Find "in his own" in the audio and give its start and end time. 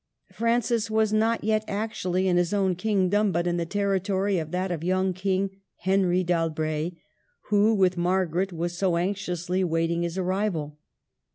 2.27-2.73